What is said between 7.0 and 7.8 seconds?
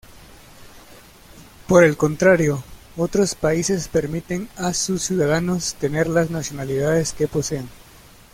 que posean.